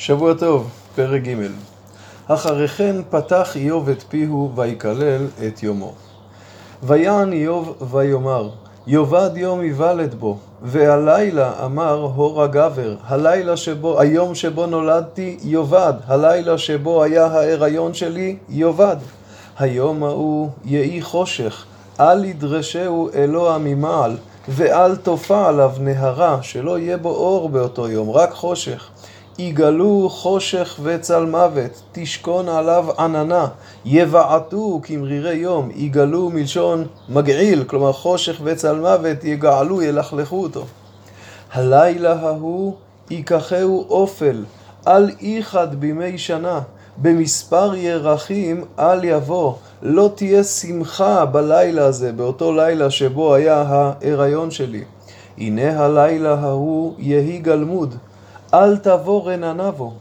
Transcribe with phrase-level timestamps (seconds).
[0.00, 1.36] שבוע טוב, פרק ג'
[2.26, 5.92] אחרי כן פתח איוב את פיהו ויקלל את יומו.
[6.82, 8.48] ויען איוב ויאמר
[8.86, 16.58] יאבד יום יוולד בו והלילה אמר הורה גבר הלילה שבו, היום שבו נולדתי יאבד הלילה
[16.58, 18.96] שבו היה ההיריון שלי יאבד.
[19.58, 21.64] היום ההוא יהי חושך
[22.00, 24.16] אל ידרשהו אלוה ממעל
[24.48, 28.90] ואל תופע עליו נהרה שלא יהיה בו אור באותו יום רק חושך
[29.38, 33.46] יגלו חושך וצל מוות, תשכון עליו עננה,
[33.84, 40.64] יבעטו כמרירי יום, יגלו מלשון מגעיל, כלומר חושך וצל מוות, יגעלו, ילכלכו אותו.
[41.52, 42.74] הלילה ההוא
[43.10, 44.44] ייקחהו אופל,
[44.86, 46.60] אל איחד בימי שנה,
[46.96, 54.84] במספר ירחים אל יבוא, לא תהיה שמחה בלילה הזה, באותו לילה שבו היה ההיריון שלי.
[55.38, 57.94] הנה הלילה ההוא יהי גלמוד.
[58.54, 59.92] אל תבוא רננה בו.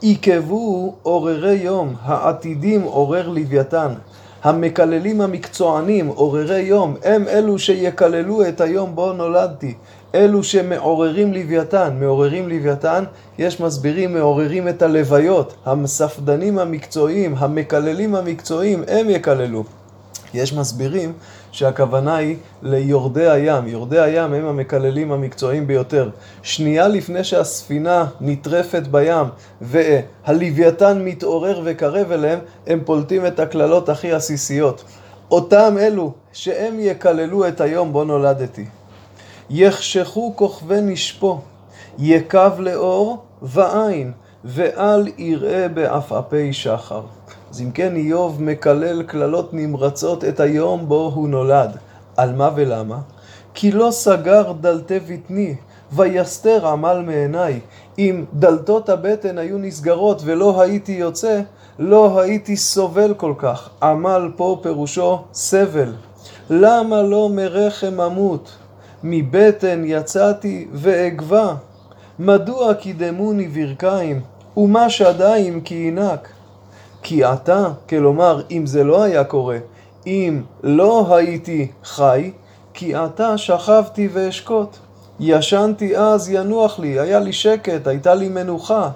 [0.00, 3.92] עיכבו עוררי יום, העתידים עורר לוויתן.
[4.42, 9.74] המקללים המקצוענים, עוררי יום, הם אלו שיקללו את היום בו נולדתי.
[10.14, 11.96] אלו שמעוררים לוויתן.
[12.00, 13.04] מעוררים לוויתן,
[13.38, 15.54] יש מסבירים, מעוררים את הלוויות.
[15.64, 19.64] המספדנים המקצועיים, המקללים המקצועיים, הם יקללו.
[20.34, 21.12] יש מסבירים
[21.52, 23.68] שהכוונה היא ליורדי הים.
[23.68, 26.10] יורדי הים הם המקללים המקצועיים ביותר.
[26.42, 29.26] שנייה לפני שהספינה נטרפת בים
[29.60, 34.84] והלוויתן מתעורר וקרב אליהם, הם פולטים את הקללות הכי עסיסיות.
[35.30, 38.64] אותם אלו שהם יקללו את היום בו נולדתי.
[39.50, 41.40] יחשכו כוכבי נשפו,
[41.98, 44.12] יקב לאור ועין,
[44.44, 47.02] ואל יראה בעפעפי שחר.
[47.50, 51.70] אז אם כן, איוב מקלל קללות נמרצות את היום בו הוא נולד.
[52.16, 52.98] על מה ולמה?
[53.54, 55.54] כי לא סגר דלתי בטני,
[55.92, 57.60] ויסתר עמל מעיניי.
[57.98, 61.40] אם דלתות הבטן היו נסגרות ולא הייתי יוצא,
[61.78, 63.70] לא הייתי סובל כל כך.
[63.82, 65.92] עמל פה פירושו סבל.
[66.50, 68.50] למה לא מרחם אמות?
[69.04, 71.54] מבטן יצאתי ואגבה.
[72.18, 74.20] מדוע קידמוני ברכיים,
[74.56, 76.28] ומה שדיים כי ינק?
[77.02, 79.58] כי עתה, כלומר, אם זה לא היה קורה,
[80.06, 82.32] אם לא הייתי חי,
[82.74, 84.76] כי עתה שכבתי ואשקוט.
[85.20, 88.90] ישנתי אז ינוח לי, היה לי שקט, הייתה לי מנוחה.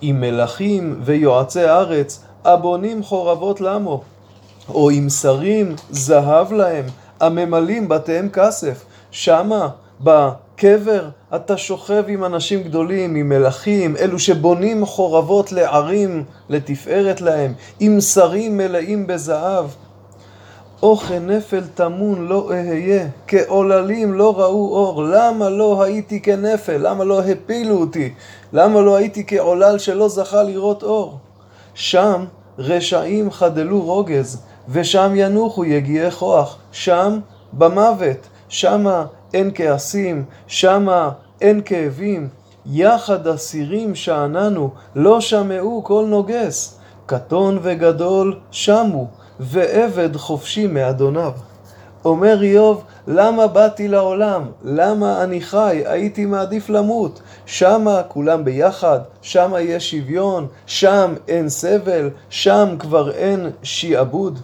[0.00, 4.02] עם מלכים ויועצי ארץ, הבונים חורבות למו.
[4.68, 6.84] או עם שרים, זהב להם,
[7.20, 8.84] הממלאים בתיהם כסף.
[9.10, 9.68] שמה,
[10.56, 18.00] בקבר, אתה שוכב עם אנשים גדולים, עם מלכים, אלו שבונים חורבות לערים, לתפארת להם, עם
[18.00, 19.66] שרים מלאים בזהב.
[20.82, 25.04] או כנפל טמון לא אהיה, כעוללים לא ראו אור.
[25.04, 26.76] למה לא הייתי כנפל?
[26.76, 28.14] למה לא הפילו אותי?
[28.52, 31.18] למה לא הייתי כעולל שלא זכה לראות אור?
[31.74, 32.24] שם
[32.58, 36.58] רשעים חדלו רוגז, ושם ינוחו יגיעי כוח.
[36.72, 37.18] שם
[37.52, 39.04] במוות, שמה
[39.34, 41.10] אין כעסים, שמה
[41.40, 42.28] אין כאבים.
[42.66, 46.78] יחד אסירים שאננו, לא שמעו כל נוגס.
[47.06, 49.06] קטון וגדול שמו,
[49.40, 51.32] ועבד חופשי מאדוניו.
[52.04, 54.42] אומר איוב, למה באתי לעולם?
[54.64, 55.82] למה אני חי?
[55.86, 57.20] הייתי מעדיף למות.
[57.46, 64.38] שמה כולם ביחד, שמה יש שוויון, שם אין סבל, שם כבר אין שיעבוד.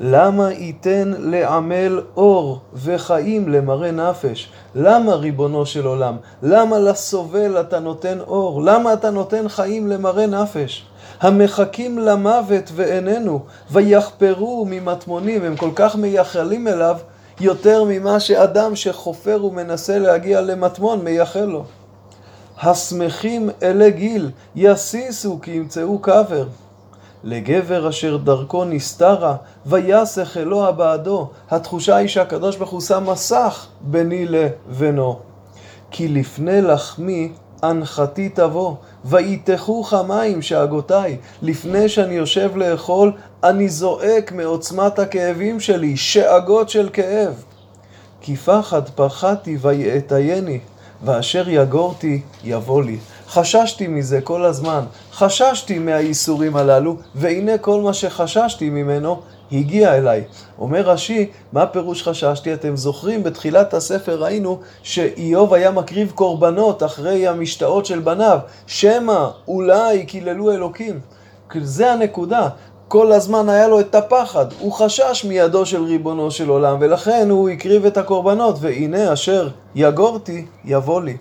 [0.00, 4.52] למה ייתן לעמל אור וחיים למראה נפש?
[4.74, 6.16] למה ריבונו של עולם?
[6.42, 8.62] למה לסובל אתה נותן אור?
[8.62, 10.86] למה אתה נותן חיים למראה נפש?
[11.20, 13.40] המחכים למוות ואיננו,
[13.70, 16.96] ויחפרו ממטמונים, הם כל כך מייחלים אליו
[17.40, 21.64] יותר ממה שאדם שחופר ומנסה להגיע למטמון מייחל לו.
[22.62, 26.46] השמחים אלי גיל, יסיסו כי ימצאו קבר.
[27.24, 29.36] לגבר אשר דרכו נסתרה,
[29.66, 31.30] ויסך אלוה בעדו.
[31.50, 35.18] התחושה היא שהקדוש ברוך הוא שם מסך ביני לבינו.
[35.90, 37.32] כי לפני לחמי
[37.62, 38.74] אנחתי תבוא,
[39.04, 41.16] ויתכוך מים שאגותיי.
[41.42, 43.12] לפני שאני יושב לאכול,
[43.44, 47.42] אני זועק מעוצמת הכאבים שלי, שאגות של כאב.
[48.20, 50.60] כי פחד פחדתי ויאטייני,
[51.04, 52.98] ואשר יגורתי יבוא לי.
[53.34, 54.80] חששתי מזה כל הזמן,
[55.12, 59.20] חששתי מהייסורים הללו, והנה כל מה שחששתי ממנו
[59.52, 60.24] הגיע אליי.
[60.58, 62.54] אומר רש"י, מה פירוש חששתי?
[62.54, 70.06] אתם זוכרים, בתחילת הספר ראינו שאיוב היה מקריב קורבנות אחרי המשתאות של בניו, שמא אולי
[70.06, 71.00] קיללו אלוקים.
[71.62, 72.48] זה הנקודה.
[72.88, 77.48] כל הזמן היה לו את הפחד, הוא חשש מידו של ריבונו של עולם, ולכן הוא
[77.48, 81.16] הקריב את הקורבנות, והנה אשר יגורתי, יבוא לי.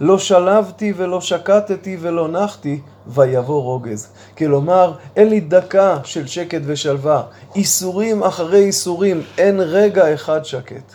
[0.00, 4.08] לא שלבתי ולא שקטתי ולא נחתי, ויבוא רוגז.
[4.38, 7.22] כלומר, אין לי דקה של שקט ושלווה.
[7.54, 10.94] איסורים אחרי איסורים, אין רגע אחד שקט.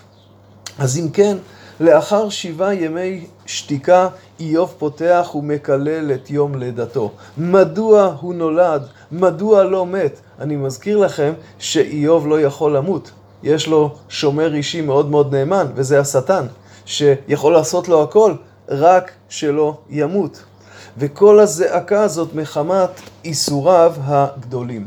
[0.80, 1.38] אז אם כן,
[1.80, 4.07] לאחר שבעה ימי שתיקה,
[4.39, 7.12] איוב פותח ומקלל את יום לידתו.
[7.38, 8.83] מדוע הוא נולד?
[9.12, 10.19] מדוע לא מת?
[10.39, 13.12] אני מזכיר לכם שאיוב לא יכול למות.
[13.44, 16.45] יש לו שומר אישי מאוד מאוד נאמן, וזה השטן,
[16.86, 18.33] שיכול לעשות לו הכל,
[18.72, 20.44] רק שלא ימות.
[20.98, 22.90] וכל הזעקה הזאת מחמת
[23.26, 24.86] איסוריו הגדולים.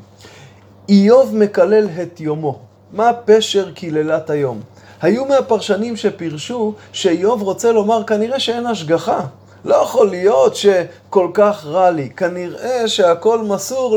[0.89, 2.59] איוב מקלל את יומו.
[2.93, 4.61] מה פשר קללת היום?
[5.03, 9.21] היו מהפרשנים שפירשו שאיוב רוצה לומר כנראה שאין השגחה.
[9.65, 13.97] לא יכול להיות שכל כך רע לי, כנראה שהכל מסור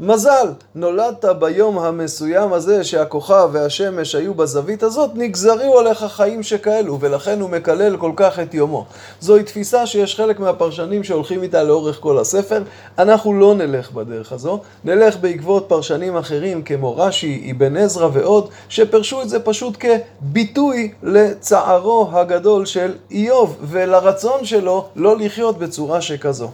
[0.00, 0.48] למזל.
[0.74, 7.50] נולדת ביום המסוים הזה שהכוכב והשמש היו בזווית הזאת, נגזרו עליך חיים שכאלו, ולכן הוא
[7.50, 8.86] מקלל כל כך את יומו.
[9.20, 12.62] זוהי תפיסה שיש חלק מהפרשנים שהולכים איתה לאורך כל הספר.
[12.98, 19.22] אנחנו לא נלך בדרך הזו, נלך בעקבות פרשנים אחרים כמו רש"י, אבן עזרא ועוד, שפרשו
[19.22, 26.50] את זה פשוט כביטוי לצערו הגדול של איוב ולרצון שלו לא לחיות בצורה שכזו.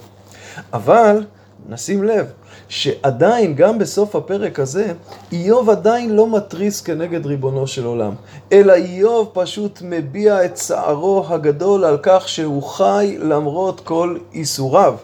[0.72, 1.22] אבל
[1.68, 2.26] נשים לב
[2.68, 4.92] שעדיין, גם בסוף הפרק הזה,
[5.32, 8.14] איוב עדיין לא מתריס כנגד ריבונו של עולם,
[8.52, 14.94] אלא איוב פשוט מביע את צערו הגדול על כך שהוא חי למרות כל איסוריו.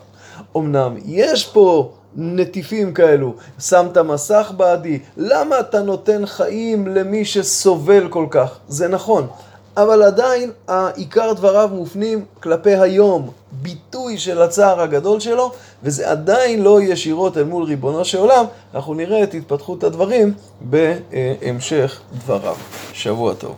[0.56, 8.26] אמנם יש פה נטיפים כאלו, שמת מסך בעדי, למה אתה נותן חיים למי שסובל כל
[8.30, 8.58] כך?
[8.68, 9.26] זה נכון.
[9.76, 13.30] אבל עדיין העיקר דבריו מופנים כלפי היום,
[14.14, 15.52] ביטוי של הצער הגדול שלו,
[15.82, 18.44] וזה עדיין לא ישירות אל מול ריבונו של עולם,
[18.74, 22.56] אנחנו נראה את התפתחות הדברים בהמשך דבריו.
[22.92, 23.54] שבוע טוב.